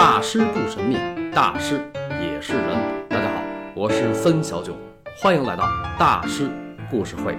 [0.00, 0.96] 大师不神秘，
[1.30, 1.78] 大师
[2.22, 3.06] 也是人。
[3.06, 3.42] 大家好，
[3.76, 4.74] 我是森小九，
[5.18, 5.64] 欢迎来到
[5.98, 6.50] 大师
[6.90, 7.36] 故事会。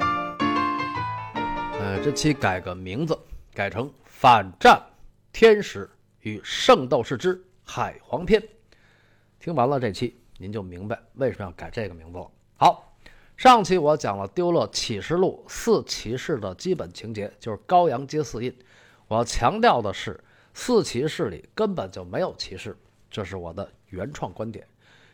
[1.79, 3.17] 呃，这期改个名字，
[3.55, 4.79] 改成《反战
[5.33, 5.89] 天使
[6.19, 8.39] 与圣斗士之海皇篇》。
[9.39, 12.29] 听完了这期，您就明白为什么要改这个名字了。
[12.57, 12.95] 好，
[13.37, 18.55] 上期我讲了丢了启示录四骑士的基本情节，就是高阳接四印。
[19.07, 20.23] 我要强调的是。
[20.53, 22.77] 四骑士里根本就没有骑士，
[23.09, 24.67] 这是我的原创观点。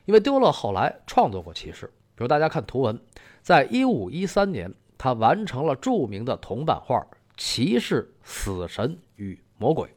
[0.05, 3.00] 因为丢勒后来创作过骑士，比如大家看图文，
[3.41, 6.96] 在一五一三年，他完成了著名的铜版画
[7.36, 9.88] 《骑士、死神与魔鬼》，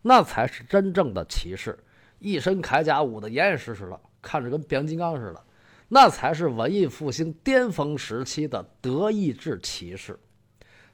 [0.00, 1.78] 那才是真正的骑士，
[2.18, 5.44] 一身铠甲，捂得严严实实的，看着跟变形金刚似的，
[5.88, 10.18] 那才是文艺复兴巅峰时期的德意志骑士。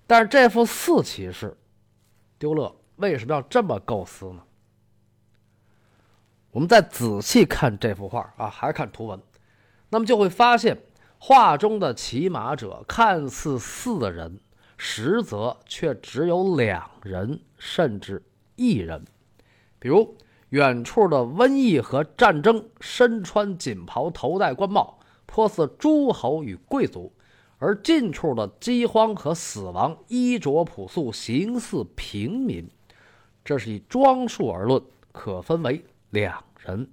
[0.06, 1.56] 但是这幅四骑士，
[2.39, 2.75] 丢勒。
[2.98, 4.43] 为什么要这么构思呢？
[6.51, 9.20] 我们再仔细看这幅画啊，还看图文，
[9.91, 10.77] 那么就会发现，
[11.19, 14.41] 画中的骑马者看似四人，
[14.77, 18.22] 实则却只有两人，甚至
[18.56, 19.05] 一人。
[19.78, 20.17] 比如
[20.48, 27.12] 远处的瘟疫和战争，身穿锦袍，头戴官帽，颇似诸侯与贵族；
[27.59, 32.69] 而近处的饥荒和死亡，衣着朴素，形似平民。
[33.48, 34.78] 这是以装束而论，
[35.10, 36.86] 可分为两人，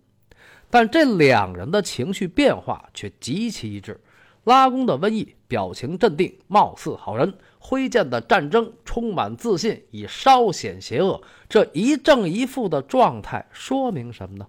[0.70, 4.00] 但这两人的情绪变化却极其一致。
[4.46, 11.22] 拉弓的瘟疫表情镇定，貌似好人；挥剑的战争充满自信，已稍显邪恶。
[11.50, 14.48] 这一正一负的状态说明什么呢？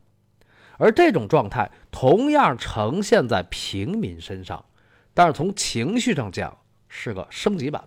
[0.78, 4.64] 而这种状态同样呈现在平民身上，
[5.12, 6.56] 但是从情绪上讲
[6.88, 7.82] 是个升级版。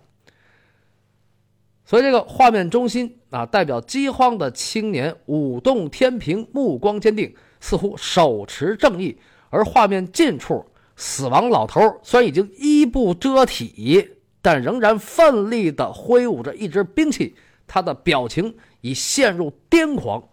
[1.90, 9.18] 所以，这个画面中心啊，代表饥荒的青年舞动天平，目光坚定，似乎手持正义；
[9.50, 10.64] 而画面近处，
[10.96, 14.08] 死亡老头虽然已经衣不遮体，
[14.40, 17.34] 但仍然奋力地挥舞着一支兵器，
[17.66, 20.24] 他的表情已陷入癫狂。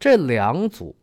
[0.00, 0.96] 这两组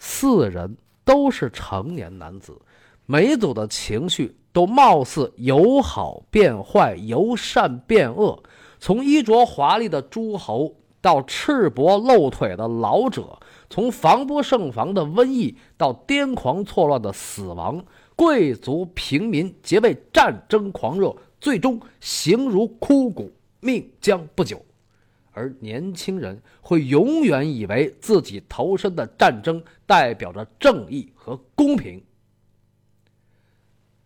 [0.00, 2.60] 四人都是成年男子，
[3.06, 4.36] 每组的情绪。
[4.52, 8.42] 都貌似由好变坏，由善变恶。
[8.78, 13.38] 从衣着华丽的诸侯，到赤膊露腿的老者；
[13.70, 17.84] 从防不胜防的瘟疫，到癫狂错乱的死亡。
[18.14, 24.60] 贵族、平民皆为战争狂热，最终形如枯骨，命将不久。
[25.32, 32.02] 而年轻人会永远以为自己投身的战争代表着正义和公平。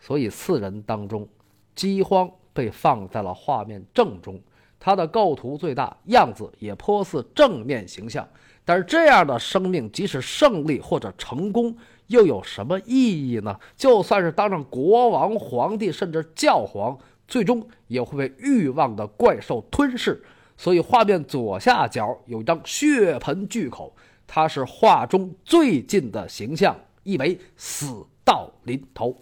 [0.06, 1.27] 所以，四人当中，
[1.75, 4.41] 饥荒被放在了画面正中，
[4.78, 8.25] 它的构图最大，样子也颇似正面形象。
[8.65, 13.59] 但是，这样的生命，即使胜利或者成功，又有什么意义呢？
[13.77, 16.97] 就算是当上国王、皇帝，甚至教皇，
[17.27, 20.22] 最终也会被欲望的怪兽吞噬。
[20.56, 23.93] 所以，画面左下角有一张血盆巨口，
[24.25, 29.16] 它是画中最近的形象，意为死到临头。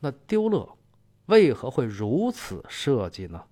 [0.00, 0.68] 那丢勒
[1.26, 3.42] 为何会如此设计呢？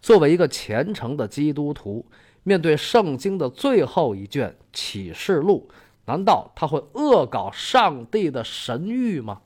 [0.00, 2.06] 作为一个虔诚的基督徒，
[2.42, 5.68] 面对圣经的最后一卷《启示录》，
[6.04, 9.40] 难道他会恶搞上帝的神谕吗？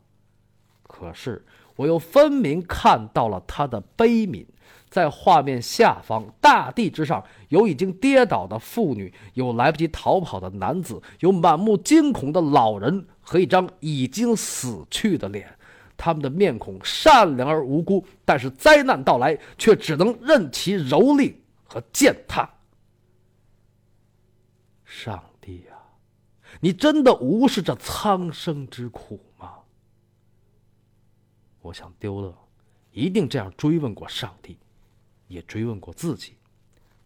[0.83, 1.47] 可是
[1.77, 4.45] 我又分明看到了他的悲悯。
[4.91, 15.57] 在画面下方，大地之上有已经跌倒的妇女，有来不及逃跑的男子，有满目惊恐的老人和一张已经死去的脸。
[16.03, 21.35] 他们的面孔善良而无辜，但是灾难到来，却只能任其蹂躏
[21.65, 22.49] 和践踏。
[24.87, 25.77] 上帝呀，
[26.59, 29.57] 你真的无视这苍生之苦吗？
[31.61, 32.35] 我想丢了，
[32.93, 34.57] 一定这样追问过上帝，
[35.29, 36.33] 也追问过自己，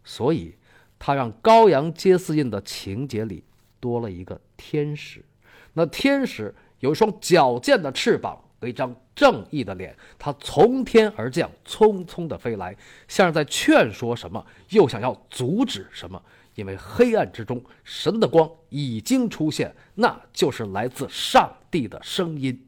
[0.05, 0.55] 所以
[0.97, 3.43] 他让羔羊接四印的情节里
[3.81, 5.25] 多了一个天使。
[5.73, 8.41] 那天使有一双矫健的翅膀。
[8.61, 12.75] 一张正义的脸，他从天而降，匆匆的飞来，
[13.07, 16.21] 像是在劝说什么，又想要阻止什么。
[16.55, 22.65] 因为黑暗之中，神的光已经出现，那就是来自上帝的声音。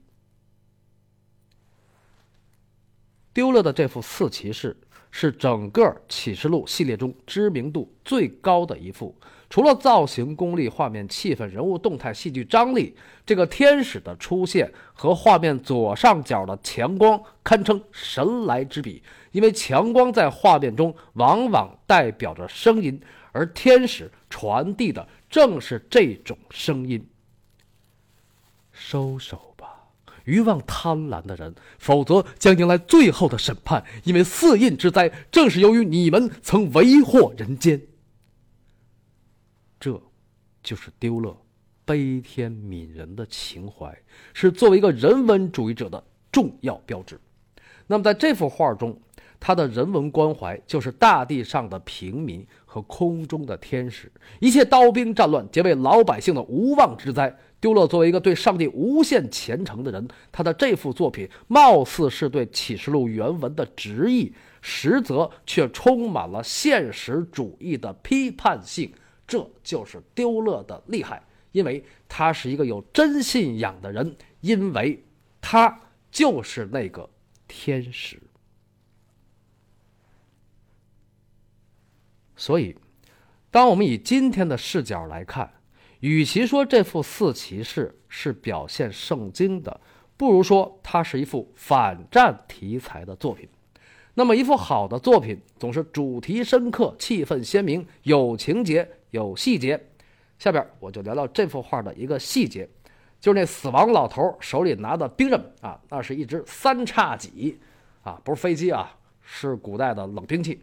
[3.38, 4.76] 丢了的这副四骑士，
[5.12, 9.16] 是整个启示录系列中知名度最高的一幅。
[9.48, 12.96] 除了造型功力、画面气氛、人物动态、戏剧张力，
[13.28, 19.04] 这个天使的出现和画面左上角的强光堪称神来之笔。
[19.32, 23.00] 因为强光在画面中往往代表着声音，
[23.34, 27.08] 而天使传递的正是这种声音。
[28.72, 29.67] 收手吧，
[30.28, 33.84] 欲望贪婪的人，否则将迎来最后的审判。
[34.04, 37.82] 因为四印之灾，正是由于你们曾为祸人间。
[39.80, 40.00] 这，
[40.62, 41.36] 就是丢勒
[41.86, 43.98] 悲天悯人的情怀，
[44.34, 47.20] 是作为一个人文主义者的重要标志。
[47.88, 49.00] 那么，在这幅画中，
[49.40, 52.46] 他的人文关怀就是大地上的平民
[52.78, 57.36] 和空中的天使，一切刀兵战乱皆为老百姓的无妄之灾。
[57.60, 64.32] 丢勒作为一个对上帝无限虔诚的人，他的这幅作品貌似是对启示录原文的直译，
[64.62, 68.94] 实则却充满了现实主义的批判性。
[69.26, 75.04] 这就是丢勒的厉害，因为他是一个有真信仰的人，因为
[75.42, 75.82] 他
[76.12, 77.10] 就是那个
[77.48, 78.22] 天使。
[82.38, 82.74] 所以，
[83.52, 85.52] 当我们以今天的视角来看，
[86.00, 89.82] 与其说这幅四骑士是表现圣经的，
[90.16, 93.50] 不如说它是一幅反战题材的作品。
[94.14, 98.88] 那么，一幅好的作品总是主题深刻、气氛鲜明、有情节。
[99.12, 99.82] 有细节，
[100.38, 102.68] 下边我就聊聊这幅画的一个细节，
[103.22, 107.58] 就是那死亡老头手里拿的兵刃啊，那是一支三叉戟
[108.04, 110.60] 啊，不是飞机啊，是古代的冷兵器。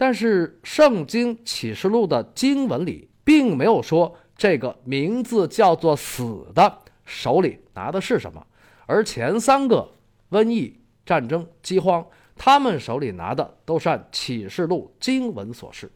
[0.00, 8.46] 但是《圣经启示录》的经文里并没有说这个名字叫做“死”的手里拿的是什么，
[8.86, 9.86] 而前三个
[10.30, 12.02] 瘟疫、战争、饥荒，
[12.34, 15.92] 他们手里拿的都是按启示录经文所示。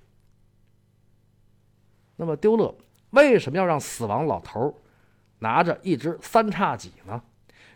[2.16, 2.76] 那么丢勒
[3.08, 4.82] 为什么要让死亡老头
[5.38, 7.22] 拿着一只三叉戟呢？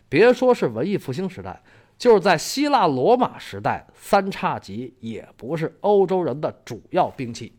[0.07, 1.63] 别说是文艺复兴时代，
[1.99, 7.53] 就是在希腊罗马时代，三叉戟也不是欧洲人的主要兵器。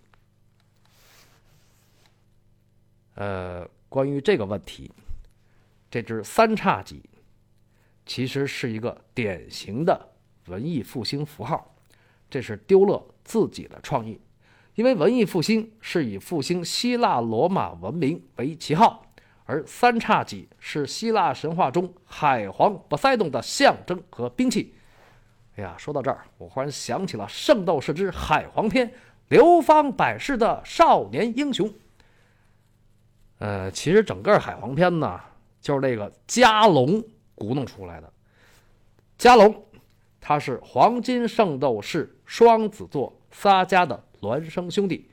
[3.17, 4.91] 呃，关于这个问题，
[5.91, 7.03] 这支三叉戟
[8.07, 10.09] 其实是一个典型的
[10.47, 11.77] 文艺复兴符号，
[12.31, 14.19] 这是丢勒自己的创意。
[14.75, 19.10] 因为文艺复兴是以复兴希腊罗马文明为旗号，
[19.51, 24.73] 而三叉戟是希腊神话中海皇波塞冬的象征和兵器。
[25.57, 28.89] 哎呀，说到这儿，我忽然想起了《圣斗士之海皇篇》，
[29.27, 31.69] 流芳百世的少年英雄。
[33.39, 35.21] 呃，其实整个海皇篇呢，
[35.61, 37.03] 就是那个加龙
[37.35, 38.13] 鼓弄出来的。
[39.19, 39.65] 加龙，
[40.21, 44.01] 他是黄金圣斗士双子座撒迦的。
[44.21, 45.11] 孪生兄弟，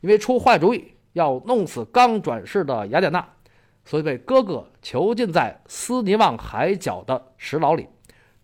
[0.00, 3.26] 因为出坏主意要弄死刚转世的雅典娜，
[3.88, 7.88] 所以被哥哥囚禁在斯尼旺海角的石牢里。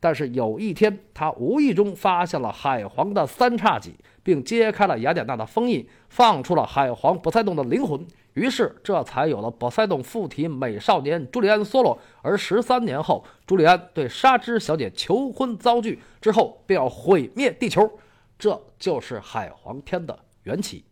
[0.00, 8.06] 但是有一天，他无意中发现了海皇的三叉戟，并揭开了雅典娜的封印，放出了海皇波塞冬的灵魂。
[8.32, 11.98] 于是，这才有了波塞冬附体美少年朱利安·梭罗。
[12.22, 17.98] 而十三年后，朱利安对纱织小姐求婚遭拒之后，便要毁灭地球。
[18.38, 20.86] 这就是海皇篇的缘起。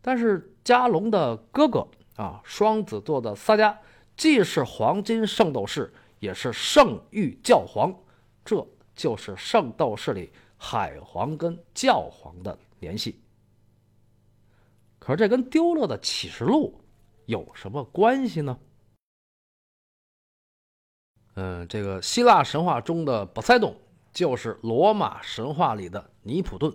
[0.00, 1.86] 但是加龙的哥哥
[2.18, 3.76] 啊，双子座的撒迦，
[4.16, 7.94] 既是黄金圣斗士，也是圣域教皇，
[8.44, 8.66] 这
[8.96, 13.22] 就是圣斗士里海皇跟教皇的联系。
[14.98, 16.80] 可是这跟丢了的启示录
[17.26, 18.58] 有什么关系呢？
[21.36, 23.74] 嗯，这个希腊神话中的波塞冬。
[24.10, 26.74] 就是罗马神话里的尼普顿，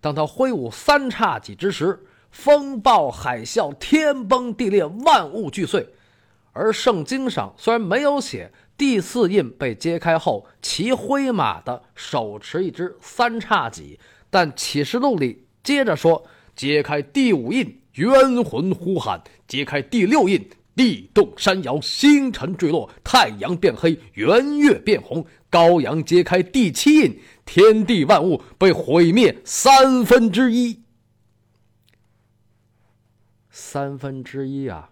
[0.00, 5.86] 当他挥舞三叉戟之时，风暴海啸，天崩地裂，万物俱碎。
[6.52, 16.24] 而圣经上虽然没有写第四印被揭开后骑灰马的手持一支三叉戟，但启示录里接着说：
[16.56, 20.50] 揭开第五印，冤魂呼喊；揭开第六印。
[20.74, 30.81] 地动山摇，星辰坠落，太阳变黑，圆月变红，羔羊揭开第七印，天地万物被毁灭三分之一。
[33.72, 34.90] 三分之一啊！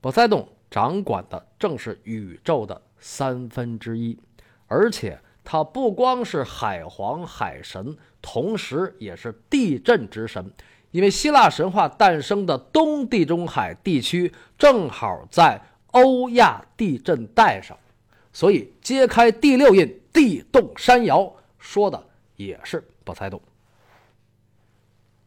[0.00, 4.18] 波塞冬掌管的正是宇宙的三分之一，
[4.66, 10.50] 而且他不光是海皇海神，同时也是地震之神。
[10.90, 17.78] 因为希腊神话诞生的东地中海地区正好在欧亚地震带上，
[18.32, 22.02] 所以揭开第六印地动山摇，说的
[22.36, 23.38] 也是波塞冬。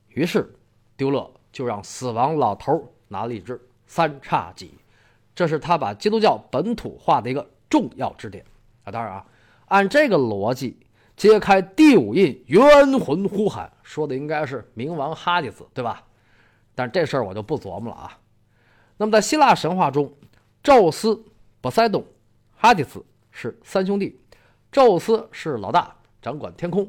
[0.08, 0.52] 于是，
[0.98, 4.74] 丢勒就让死亡老头拿了一支三叉戟，
[5.34, 8.44] 这是他把基督教本土化的一个重要支点
[8.84, 8.92] 啊。
[8.92, 9.26] 当然啊，
[9.68, 10.78] 按这个逻辑，
[11.16, 16.04] 揭开第五印，冤魂呼喊，说的应该是冥王哈迪斯，对吧？
[16.76, 18.18] 但这事儿我就不琢磨了啊。
[18.98, 20.12] 那么在希腊神话中，
[20.64, 21.24] 宙斯、
[21.62, 22.04] 波塞冬、
[22.56, 24.20] 哈迪斯是三兄弟，
[24.72, 26.84] 宙斯是老大，掌管天空；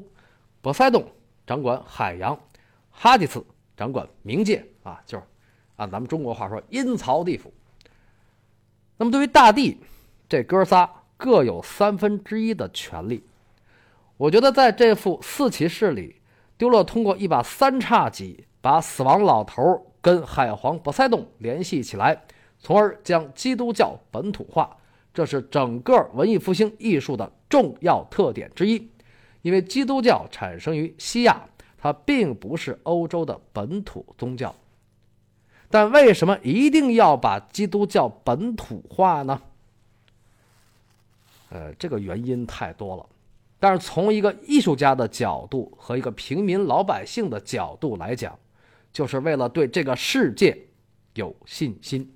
[0.63, 1.07] 波塞冬
[1.47, 2.39] 掌管海洋。
[2.91, 3.45] 哈迪斯
[3.77, 5.25] 掌管冥界啊，就是
[5.77, 7.53] 按咱们中国话说阴曹地府。
[8.97, 9.79] 那么对于大地，
[10.29, 13.25] 这哥仨各有三分之一的权利。
[14.17, 16.21] 我觉得在这副四骑士里，
[16.57, 22.23] 丢勒通过一把三叉戟把死亡老头跟海皇波塞冬联系起来，
[22.61, 24.77] 从而将基督教本土化，
[25.13, 28.89] 这是整个文艺复兴艺术的重要特点之一。
[29.43, 31.45] 因为基督教产生于西亚。
[31.85, 34.55] 它并不是欧洲的本土宗教，
[35.69, 39.43] 但为什么一定要把基督教本土化呢？
[41.51, 43.07] 呃，这个原因太多了，
[43.61, 48.35] 但是从一个艺术家的角度和一个平民老百姓的角度来讲，
[48.91, 50.57] 就是为了对这个世界
[51.13, 52.11] 有信心。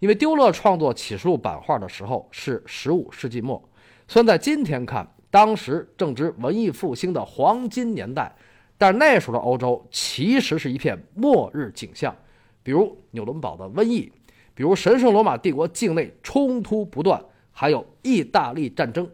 [0.00, 3.66] 因为丢勒创作启示录版画的时候是十五世纪末，
[4.06, 8.36] 虽然在今天看，当时正值文艺复兴的黄金年代。
[8.80, 12.14] 但那时候的欧洲其实是一片末日景象，
[12.62, 14.12] 比如纽伦堡的瘟疫，
[14.54, 17.20] 比如神圣罗马帝国境内冲突不断，
[17.50, 19.10] 还有意大利战争。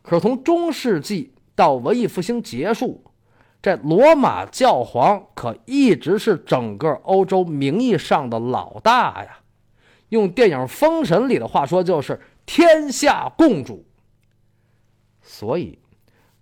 [0.00, 3.02] 可是从中世纪到文艺复兴结束，
[3.60, 9.40] 这罗马教皇可一直是整个欧洲名义上的老大呀。
[10.10, 13.84] 用电影《封神》里的话说，就是天下共主。
[15.20, 15.80] 所以。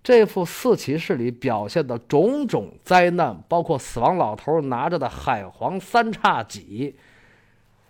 [0.03, 6.93] 这副四骑士里表现的种种灾难，包括死亡老头拿着的海皇三叉戟，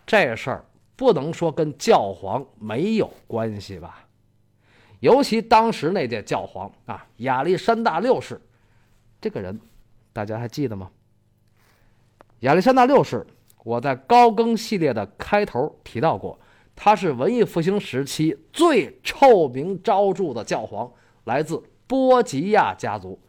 [0.06, 0.66] 这事儿
[0.96, 4.06] 不能说跟教皇没有关系吧？
[5.00, 8.40] 尤其当时那届教皇啊，亚历山大六世，
[9.20, 9.60] 这个人
[10.14, 10.92] 大家还记得吗？
[12.42, 13.26] 亚历山大六世，
[13.64, 16.40] 我在高更系列的开头提到过，
[16.76, 20.92] 他是文艺复兴时期最臭名昭著的教皇，
[21.24, 21.60] 来自。
[21.94, 23.20] 波吉亚家族，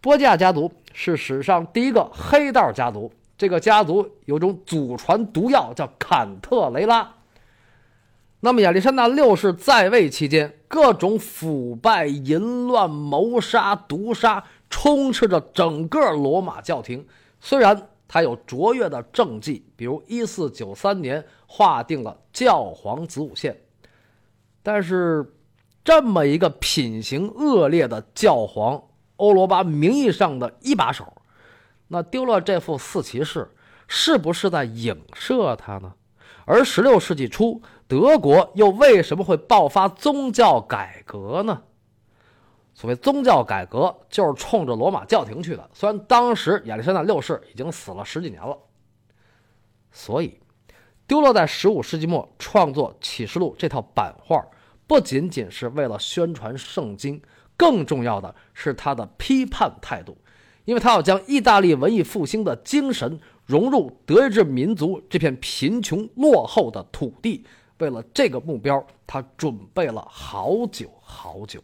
[0.00, 3.12] 波吉亚家族是史上第一个黑道家族。
[3.38, 7.14] 这个家族有种祖传毒药叫坎特雷拉。
[8.40, 17.06] 那么亚历山大六世在位期间，各种腐败、淫乱、谋杀、毒杀充斥着整个罗马教廷。
[17.38, 23.56] 虽然他有卓越的政绩，比如1493年划定了教皇子午线，
[24.64, 25.24] 但是。
[25.84, 28.82] 这么一个品行恶劣的教皇，
[29.16, 31.12] 欧罗巴名义上的一把手，
[31.88, 33.50] 那丢了这副四骑士，
[33.86, 35.92] 是不是在影射他呢？
[36.46, 41.62] 而十六世纪初，德国又为什么会爆发宗教改革呢？
[42.72, 45.70] 所谓宗教改革，就是冲着罗马教廷去的。
[45.74, 48.58] 虽然当时亚历山大六世已经死了十几年了，
[49.92, 50.40] 所以
[51.06, 54.42] 丢勒在十五世纪末创作《启示录》这套版画。
[54.94, 57.20] 不仅仅是为了宣传圣经，
[57.56, 60.16] 更重要的是他的批判态度，
[60.66, 67.44] 因为他要将意大利文艺复兴的精神融入德意志民族这片贫穷落后的土地。
[67.78, 71.60] 为了这个目标，他准备了好久好久。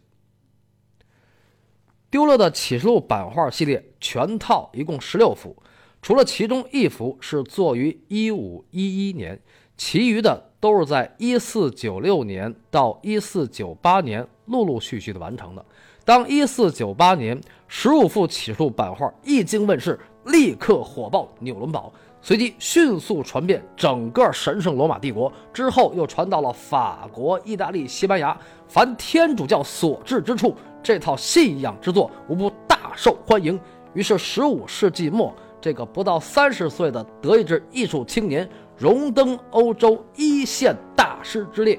[2.10, 5.56] 丢勒的启示录版画系列全套一共十六幅，
[6.02, 9.40] 除了其中一幅是作于一五一一年，
[9.76, 10.49] 其余的。
[10.60, 15.64] 都是在一四九六年到一四九八年陆陆续续的完成的。
[16.04, 28.36] 当一四九八年十五幅启示录版画一经问世，立刻火爆纽伦堡，随即迅速传遍整个神圣罗马帝国，之后又传到了法国、意大利、西班牙。
[28.66, 33.58] 凡天主教所至之处，这套信仰之作无不大受欢迎。
[33.94, 38.48] 于是，十五世纪末，这个不到三十岁的德意志艺术青年。
[38.80, 41.78] 荣登欧洲一线大师之列，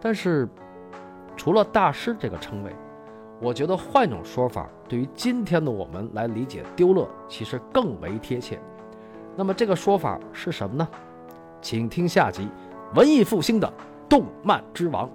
[0.00, 0.48] 但是
[1.36, 2.74] 除了大师这个称谓，
[3.38, 8.58] 我觉得换一种说法，对于今天的我们来理解丢勒，其实更为贴切。
[9.36, 10.88] 那么这个说法是什么呢？
[11.60, 12.48] 请听下集
[12.96, 13.70] 《文艺复兴的
[14.08, 15.06] 动漫之王》。